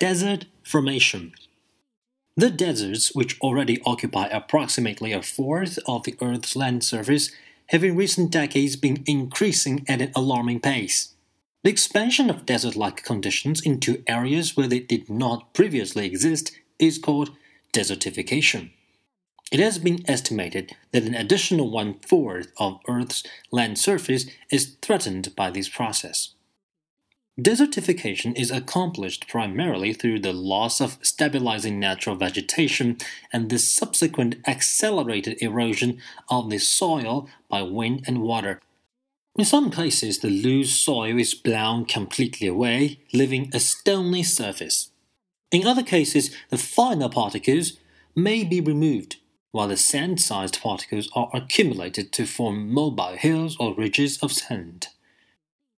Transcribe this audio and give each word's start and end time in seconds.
Desert 0.00 0.46
formation. 0.62 1.34
The 2.34 2.48
deserts, 2.48 3.14
which 3.14 3.38
already 3.42 3.82
occupy 3.84 4.28
approximately 4.28 5.12
a 5.12 5.20
fourth 5.20 5.78
of 5.86 6.04
the 6.04 6.14
Earth's 6.22 6.56
land 6.56 6.82
surface, 6.82 7.30
have 7.66 7.84
in 7.84 7.96
recent 7.96 8.30
decades 8.30 8.76
been 8.76 9.04
increasing 9.04 9.84
at 9.86 10.00
an 10.00 10.10
alarming 10.16 10.60
pace. 10.60 11.12
The 11.64 11.68
expansion 11.68 12.30
of 12.30 12.46
desert 12.46 12.76
like 12.76 13.04
conditions 13.04 13.60
into 13.60 14.02
areas 14.06 14.56
where 14.56 14.68
they 14.68 14.80
did 14.80 15.10
not 15.10 15.52
previously 15.52 16.06
exist 16.06 16.50
is 16.78 16.96
called 16.96 17.32
desertification. 17.74 18.70
It 19.52 19.60
has 19.60 19.76
been 19.76 20.02
estimated 20.08 20.76
that 20.92 21.02
an 21.02 21.14
additional 21.14 21.70
one 21.70 21.96
fourth 22.08 22.50
of 22.56 22.80
Earth's 22.88 23.22
land 23.52 23.76
surface 23.76 24.24
is 24.50 24.76
threatened 24.80 25.36
by 25.36 25.50
this 25.50 25.68
process. 25.68 26.30
Desertification 27.40 28.36
is 28.36 28.50
accomplished 28.50 29.26
primarily 29.26 29.94
through 29.94 30.18
the 30.18 30.32
loss 30.32 30.78
of 30.78 30.98
stabilizing 31.00 31.80
natural 31.80 32.14
vegetation 32.14 32.98
and 33.32 33.48
the 33.48 33.58
subsequent 33.58 34.36
accelerated 34.46 35.40
erosion 35.40 36.02
of 36.28 36.50
the 36.50 36.58
soil 36.58 37.30
by 37.48 37.62
wind 37.62 38.04
and 38.06 38.20
water. 38.20 38.60
In 39.36 39.46
some 39.46 39.70
cases, 39.70 40.18
the 40.18 40.28
loose 40.28 40.74
soil 40.74 41.18
is 41.18 41.32
blown 41.32 41.86
completely 41.86 42.46
away, 42.46 43.00
leaving 43.14 43.48
a 43.54 43.60
stony 43.60 44.22
surface. 44.22 44.90
In 45.50 45.66
other 45.66 45.84
cases, 45.84 46.36
the 46.50 46.58
finer 46.58 47.08
particles 47.08 47.78
may 48.14 48.44
be 48.44 48.60
removed, 48.60 49.16
while 49.52 49.68
the 49.68 49.78
sand 49.78 50.20
sized 50.20 50.60
particles 50.60 51.08
are 51.14 51.30
accumulated 51.32 52.12
to 52.12 52.26
form 52.26 52.70
mobile 52.70 53.16
hills 53.16 53.56
or 53.58 53.74
ridges 53.74 54.18
of 54.18 54.30
sand. 54.30 54.88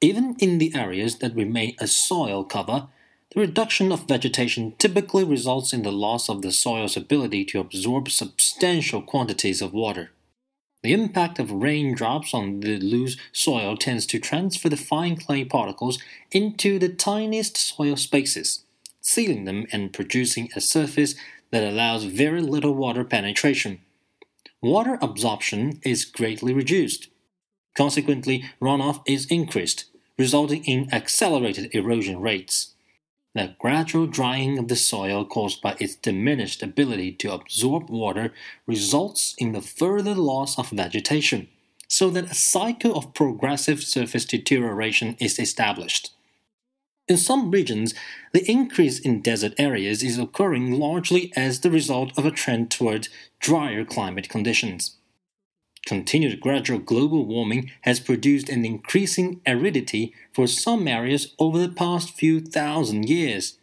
Even 0.00 0.36
in 0.38 0.58
the 0.58 0.74
areas 0.74 1.18
that 1.18 1.34
remain 1.34 1.74
a 1.78 1.86
soil 1.86 2.44
cover, 2.44 2.88
the 3.34 3.40
reduction 3.40 3.90
of 3.90 4.06
vegetation 4.06 4.74
typically 4.78 5.24
results 5.24 5.72
in 5.72 5.82
the 5.82 5.92
loss 5.92 6.28
of 6.28 6.42
the 6.42 6.52
soil's 6.52 6.96
ability 6.96 7.44
to 7.46 7.60
absorb 7.60 8.10
substantial 8.10 9.00
quantities 9.00 9.62
of 9.62 9.72
water. 9.72 10.10
The 10.82 10.92
impact 10.92 11.38
of 11.38 11.50
raindrops 11.50 12.34
on 12.34 12.60
the 12.60 12.78
loose 12.78 13.16
soil 13.32 13.76
tends 13.76 14.06
to 14.06 14.20
transfer 14.20 14.68
the 14.68 14.76
fine 14.76 15.16
clay 15.16 15.44
particles 15.44 15.98
into 16.30 16.78
the 16.78 16.90
tiniest 16.90 17.56
soil 17.56 17.96
spaces, 17.96 18.64
sealing 19.00 19.44
them 19.44 19.66
and 19.72 19.92
producing 19.92 20.50
a 20.54 20.60
surface 20.60 21.14
that 21.50 21.64
allows 21.64 22.04
very 22.04 22.42
little 22.42 22.74
water 22.74 23.02
penetration. 23.02 23.80
Water 24.60 24.98
absorption 25.00 25.80
is 25.82 26.04
greatly 26.04 26.52
reduced. 26.52 27.08
Consequently, 27.76 28.44
runoff 28.60 29.02
is 29.06 29.26
increased, 29.26 29.84
resulting 30.18 30.64
in 30.64 30.92
accelerated 30.92 31.74
erosion 31.74 32.20
rates. 32.20 32.74
The 33.34 33.54
gradual 33.58 34.06
drying 34.06 34.58
of 34.58 34.68
the 34.68 34.76
soil 34.76 35.26
caused 35.26 35.60
by 35.60 35.76
its 35.78 35.94
diminished 35.94 36.62
ability 36.62 37.12
to 37.12 37.34
absorb 37.34 37.90
water 37.90 38.32
results 38.66 39.34
in 39.36 39.52
the 39.52 39.60
further 39.60 40.14
loss 40.14 40.58
of 40.58 40.70
vegetation, 40.70 41.48
so 41.86 42.08
that 42.10 42.30
a 42.30 42.34
cycle 42.34 42.96
of 42.96 43.12
progressive 43.12 43.82
surface 43.82 44.24
deterioration 44.24 45.16
is 45.20 45.38
established. 45.38 46.14
In 47.08 47.18
some 47.18 47.50
regions, 47.50 47.94
the 48.32 48.50
increase 48.50 48.98
in 48.98 49.20
desert 49.20 49.52
areas 49.58 50.02
is 50.02 50.18
occurring 50.18 50.72
largely 50.72 51.30
as 51.36 51.60
the 51.60 51.70
result 51.70 52.16
of 52.16 52.24
a 52.24 52.32
trend 52.32 52.70
toward 52.70 53.08
drier 53.38 53.84
climate 53.84 54.30
conditions. 54.30 54.95
Continued 55.86 56.40
gradual 56.40 56.80
global 56.80 57.24
warming 57.24 57.70
has 57.82 58.00
produced 58.00 58.48
an 58.48 58.64
increasing 58.64 59.40
aridity 59.46 60.12
for 60.32 60.48
some 60.48 60.88
areas 60.88 61.32
over 61.38 61.58
the 61.58 61.68
past 61.68 62.10
few 62.10 62.40
thousand 62.40 63.08
years. 63.08 63.56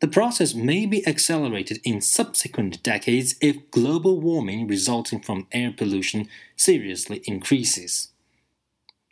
The 0.00 0.06
process 0.06 0.54
may 0.54 0.86
be 0.86 1.04
accelerated 1.08 1.80
in 1.82 2.00
subsequent 2.00 2.84
decades 2.84 3.34
if 3.40 3.68
global 3.72 4.20
warming 4.20 4.68
resulting 4.68 5.20
from 5.20 5.48
air 5.50 5.72
pollution 5.76 6.28
seriously 6.54 7.20
increases. 7.24 8.12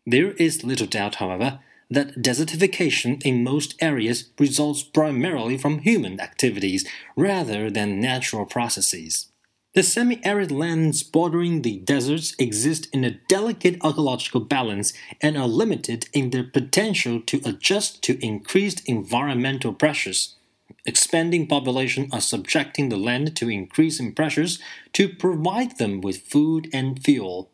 There 0.06 0.32
is 0.32 0.62
little 0.62 0.86
doubt, 0.86 1.16
however, 1.16 1.58
that 1.90 2.22
desertification 2.22 3.20
in 3.24 3.42
most 3.42 3.74
areas 3.80 4.30
results 4.38 4.84
primarily 4.84 5.58
from 5.58 5.80
human 5.80 6.20
activities 6.20 6.86
rather 7.16 7.68
than 7.68 8.00
natural 8.00 8.46
processes. 8.46 9.26
The 9.74 9.82
semi 9.82 10.24
arid 10.24 10.52
lands 10.52 11.02
bordering 11.02 11.62
the 11.62 11.78
deserts 11.80 12.36
exist 12.38 12.86
in 12.92 13.02
a 13.02 13.18
delicate 13.26 13.74
ecological 13.84 14.40
balance 14.40 14.92
and 15.20 15.36
are 15.36 15.48
limited 15.48 16.08
in 16.12 16.30
their 16.30 16.44
potential 16.44 17.20
to 17.22 17.40
adjust 17.44 18.00
to 18.04 18.24
increased 18.24 18.82
environmental 18.86 19.72
pressures. 19.72 20.36
Expanding 20.86 21.48
populations 21.48 22.14
are 22.14 22.20
subjecting 22.20 22.88
the 22.88 22.96
land 22.96 23.34
to 23.36 23.50
increasing 23.50 24.14
pressures 24.14 24.60
to 24.92 25.08
provide 25.08 25.78
them 25.78 26.00
with 26.00 26.28
food 26.28 26.68
and 26.72 27.02
fuel. 27.02 27.50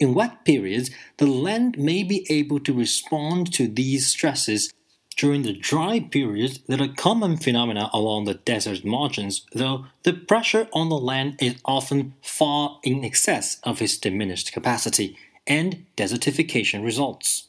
In 0.00 0.14
wet 0.14 0.44
periods, 0.44 0.90
the 1.18 1.26
land 1.26 1.78
may 1.78 2.02
be 2.02 2.26
able 2.28 2.58
to 2.60 2.72
respond 2.72 3.52
to 3.52 3.68
these 3.68 4.08
stresses 4.08 4.72
during 5.18 5.42
the 5.42 5.52
dry 5.52 5.98
periods 5.98 6.60
that 6.68 6.80
are 6.80 6.94
common 6.96 7.36
phenomena 7.36 7.90
along 7.92 8.24
the 8.24 8.34
desert 8.34 8.84
margins, 8.84 9.44
though 9.52 9.84
the 10.04 10.12
pressure 10.12 10.68
on 10.72 10.88
the 10.88 10.98
land 10.98 11.36
is 11.40 11.56
often 11.64 12.14
far 12.22 12.78
in 12.84 13.04
excess 13.04 13.58
of 13.64 13.82
its 13.82 13.98
diminished 13.98 14.52
capacity, 14.52 15.18
and 15.46 15.84
desertification 15.96 16.84
results. 16.84 17.48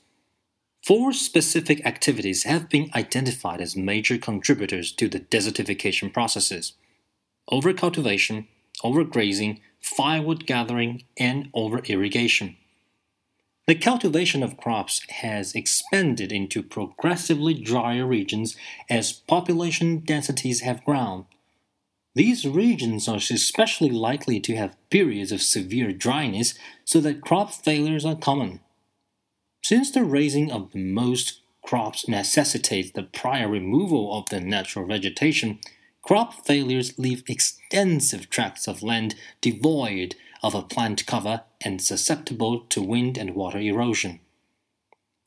Four 0.81 1.13
specific 1.13 1.85
activities 1.85 2.43
have 2.43 2.69
been 2.69 2.89
identified 2.95 3.61
as 3.61 3.75
major 3.75 4.17
contributors 4.17 4.91
to 4.93 5.07
the 5.07 5.19
desertification 5.19 6.11
processes 6.11 6.73
overcultivation, 7.51 8.47
overgrazing, 8.83 9.59
firewood 9.81 10.45
gathering, 10.45 11.03
and 11.17 11.49
over 11.53 11.79
irrigation. 11.79 12.55
The 13.69 13.75
cultivation 13.75 14.41
of 14.41 14.57
crops 14.57 15.03
has 15.09 15.53
expanded 15.53 16.31
into 16.31 16.63
progressively 16.63 17.53
drier 17.53 18.07
regions 18.07 18.57
as 18.89 19.13
population 19.13 19.99
densities 19.99 20.61
have 20.61 20.83
grown. 20.83 21.27
These 22.15 22.47
regions 22.47 23.07
are 23.07 23.17
especially 23.17 23.91
likely 23.91 24.39
to 24.39 24.55
have 24.55 24.75
periods 24.89 25.31
of 25.31 25.43
severe 25.43 25.91
dryness 25.91 26.55
so 26.83 26.99
that 27.01 27.21
crop 27.21 27.53
failures 27.53 28.05
are 28.05 28.15
common. 28.15 28.61
Since 29.63 29.91
the 29.91 30.03
raising 30.03 30.51
of 30.51 30.73
most 30.73 31.41
crops 31.63 32.07
necessitates 32.07 32.89
the 32.89 33.03
prior 33.03 33.47
removal 33.47 34.17
of 34.17 34.29
the 34.29 34.39
natural 34.39 34.87
vegetation, 34.87 35.59
crop 36.01 36.43
failures 36.43 36.97
leave 36.97 37.21
extensive 37.27 38.31
tracts 38.31 38.67
of 38.67 38.81
land 38.81 39.13
devoid 39.41 40.15
of 40.41 40.55
a 40.55 40.61
plant 40.61 41.05
cover 41.05 41.41
and 41.61 41.81
susceptible 41.81 42.61
to 42.69 42.81
wind 42.81 43.17
and 43.17 43.35
water 43.35 43.59
erosion. 43.59 44.19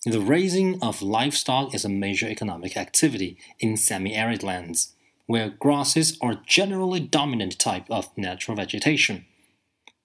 The 0.05 0.21
raising 0.21 0.83
of 0.83 1.00
livestock 1.00 1.75
is 1.75 1.84
a 1.84 1.89
major 1.89 2.27
economic 2.27 2.77
activity 2.77 3.39
in 3.61 3.77
semi 3.77 4.17
arid 4.17 4.43
lands, 4.43 4.95
where 5.27 5.51
grasses 5.51 6.19
are 6.21 6.41
generally 6.47 7.01
dominant 7.01 7.59
type 7.59 7.84
of 7.89 8.11
natural 8.17 8.56
vegetation. 8.56 9.27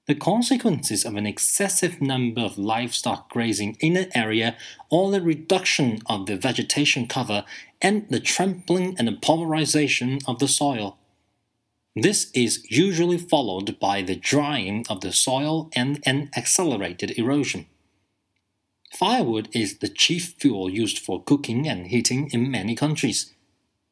The 0.05 0.15
consequences 0.15 1.03
of 1.03 1.15
an 1.15 1.25
excessive 1.25 1.99
number 1.99 2.41
of 2.41 2.57
livestock 2.57 3.29
grazing 3.29 3.75
in 3.81 3.97
an 3.97 4.09
area 4.15 4.55
or 4.89 5.11
the 5.11 5.21
reduction 5.21 5.99
of 6.05 6.27
the 6.27 6.37
vegetation 6.37 7.07
cover 7.07 7.43
and 7.81 8.07
the 8.09 8.21
trampling 8.21 8.95
and 8.97 9.07
the 9.07 9.17
pulverization 9.21 10.19
of 10.25 10.39
the 10.39 10.47
soil. 10.47 10.97
This 11.99 12.29
is 12.35 12.63
usually 12.69 13.17
followed 13.17 13.79
by 13.79 14.03
the 14.03 14.15
drying 14.15 14.85
of 14.87 15.01
the 15.01 15.11
soil 15.11 15.71
and 15.73 15.99
an 16.05 16.29
accelerated 16.37 17.17
erosion. 17.17 17.65
Firewood 18.93 19.49
is 19.51 19.79
the 19.79 19.87
chief 19.87 20.35
fuel 20.37 20.69
used 20.69 20.99
for 20.99 21.23
cooking 21.23 21.67
and 21.67 21.87
heating 21.87 22.29
in 22.31 22.51
many 22.51 22.75
countries. 22.75 23.33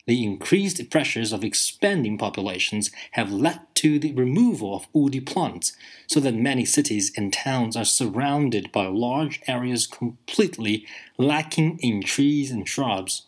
The 0.06 0.24
increased 0.24 0.88
pressures 0.92 1.34
of 1.34 1.44
expanding 1.44 2.20
populations 2.20 2.92
have 3.14 3.32
led 3.32 3.62
to 3.78 3.98
the 3.98 4.14
removal 4.14 4.76
of 4.76 4.88
woody 4.94 5.20
plants, 5.20 5.74
so 6.06 6.20
that 6.20 6.36
many 6.36 6.64
cities 6.64 7.12
and 7.18 7.34
towns 7.34 7.76
are 7.76 7.86
surrounded 7.86 8.72
by 8.72 8.86
large 8.86 9.42
areas 9.48 9.88
completely 9.88 10.86
lacking 11.18 11.80
in 11.80 12.04
trees 12.04 12.52
and 12.52 12.70
shrubs. 12.70 13.24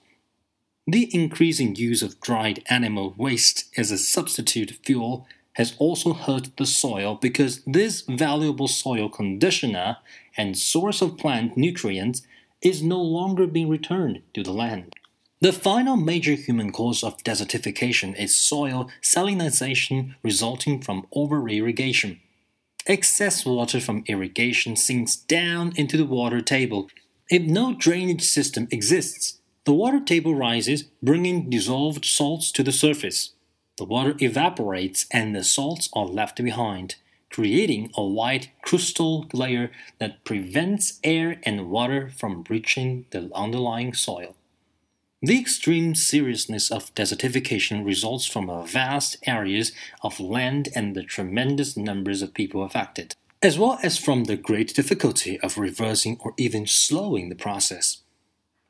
The 0.89 1.13
increasing 1.13 1.75
use 1.75 2.01
of 2.01 2.21
dried 2.21 2.63
animal 2.69 3.13
waste 3.17 3.65
as 3.75 3.91
a 3.91 3.97
substitute 3.97 4.79
fuel 4.85 5.27
has 5.53 5.75
also 5.79 6.13
hurt 6.13 6.55
the 6.55 6.65
soil 6.65 7.15
because 7.15 7.61
this 7.65 8.03
valuable 8.07 8.69
soil 8.69 9.09
conditioner 9.09 9.97
and 10.37 10.57
source 10.57 11.01
of 11.01 11.17
plant 11.17 11.57
nutrients 11.57 12.21
is 12.61 12.81
no 12.81 13.01
longer 13.01 13.47
being 13.47 13.67
returned 13.67 14.21
to 14.33 14.43
the 14.43 14.53
land. 14.53 14.93
The 15.41 15.51
final 15.51 15.97
major 15.97 16.33
human 16.33 16.71
cause 16.71 17.03
of 17.03 17.21
desertification 17.21 18.17
is 18.17 18.33
soil 18.33 18.89
salinization 19.01 20.15
resulting 20.23 20.81
from 20.81 21.05
over 21.11 21.49
irrigation. 21.49 22.21
Excess 22.85 23.45
water 23.45 23.81
from 23.81 24.05
irrigation 24.07 24.77
sinks 24.77 25.17
down 25.17 25.73
into 25.75 25.97
the 25.97 26.05
water 26.05 26.39
table. 26.39 26.87
If 27.29 27.41
no 27.43 27.75
drainage 27.75 28.23
system 28.23 28.69
exists, 28.71 29.37
The 29.67 29.73
water 29.73 29.99
table 29.99 30.33
rises, 30.33 30.83
bringing 31.03 31.49
dissolved 31.49 32.05
salts 32.05 32.53
to 32.53 32.63
the 32.63 32.71
surface. 32.71 33.33
The 33.77 33.83
water 33.83 34.15
evaporates 34.17 35.05
and 35.11 35.35
the 35.35 35.43
salts 35.43 35.89
are 35.91 36.05
left 36.05 36.41
behind, 36.41 36.95
creating 37.29 37.91
a 37.97 38.01
white 38.01 38.51
crystal 38.61 39.27
layer 39.33 39.71
that 39.99 40.23
prevents 40.23 41.01
air 41.03 41.41
and 41.43 41.69
water 41.69 42.09
from 42.09 42.45
reaching 42.49 43.07
the 43.09 43.29
underlying 43.35 43.93
soil. 43.93 44.37
The 45.21 45.37
extreme 45.37 45.95
seriousness 45.95 46.71
of 46.71 46.95
desertification 46.95 47.85
results 47.85 48.25
from 48.25 48.65
vast 48.65 49.17
areas 49.27 49.73
of 50.01 50.21
land 50.21 50.69
and 50.75 50.95
the 50.95 51.03
tremendous 51.03 51.75
numbers 51.75 52.21
of 52.21 52.33
people 52.33 52.63
affected, 52.63 53.15
as 53.41 53.59
well 53.59 53.79
as 53.83 53.97
from 53.97 54.23
the 54.23 54.37
great 54.37 54.73
difficulty 54.73 55.37
of 55.41 55.57
reversing 55.57 56.15
or 56.21 56.33
even 56.37 56.67
slowing 56.67 57.27
the 57.27 57.35
process. 57.35 57.97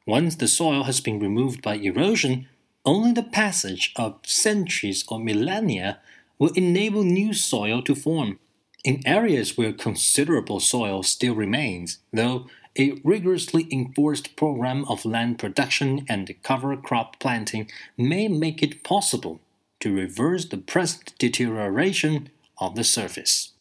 Once 0.08 0.38
the 0.38 0.48
soil 0.48 0.86
has 0.86 1.02
been 1.02 1.20
removed 1.20 1.62
by 1.62 1.76
erosion, 1.76 2.48
only 2.86 3.12
the 3.12 3.22
passage 3.22 3.92
of 3.98 4.18
centuries 4.24 5.04
or 5.10 5.20
millennia 5.20 6.00
will 6.40 6.52
enable 6.56 7.04
new 7.04 7.34
soil 7.34 7.82
to 7.82 7.94
form. 7.94 8.40
In 8.86 9.06
areas 9.06 9.58
where 9.58 9.74
considerable 9.74 10.62
soil 10.62 11.04
still 11.04 11.36
remains, 11.36 12.00
though, 12.14 12.48
a 12.80 12.94
rigorously 13.04 13.68
enforced 13.70 14.38
program 14.38 14.86
of 14.86 15.04
land 15.04 15.40
production 15.40 16.06
and 16.08 16.34
cover 16.42 16.78
crop 16.78 17.20
planting 17.20 17.70
may 17.98 18.30
make 18.30 18.64
it 18.64 18.86
possible 18.86 19.42
to 19.82 19.94
reverse 19.94 20.46
the 20.46 20.58
present 20.58 21.16
deterioration 21.20 22.30
of 22.60 22.76
the 22.76 22.84
surface. 22.86 23.52